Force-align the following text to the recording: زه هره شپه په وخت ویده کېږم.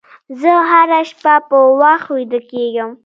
زه 0.41 0.51
هره 0.69 1.01
شپه 1.09 1.35
په 1.49 1.57
وخت 1.81 2.07
ویده 2.13 2.39
کېږم. 2.51 2.89